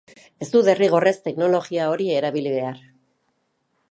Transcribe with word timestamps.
Ez 0.45 0.45
du 0.53 0.61
derrigorrez 0.67 1.13
teknologia 1.27 1.85
hori 1.91 2.09
erabili 2.21 2.57
behar. 2.57 2.83